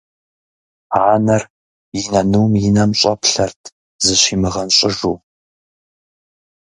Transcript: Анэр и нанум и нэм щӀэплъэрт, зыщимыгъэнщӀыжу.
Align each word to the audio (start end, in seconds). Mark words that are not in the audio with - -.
Анэр 1.09 1.43
и 1.99 2.01
нанум 2.11 2.51
и 2.67 2.69
нэм 2.75 2.91
щӀэплъэрт, 2.99 3.61
зыщимыгъэнщӀыжу. 4.03 5.17